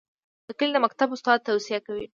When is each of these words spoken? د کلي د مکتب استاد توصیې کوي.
د 0.47 0.49
کلي 0.57 0.71
د 0.73 0.77
مکتب 0.85 1.07
استاد 1.13 1.39
توصیې 1.47 1.79
کوي. 1.85 2.05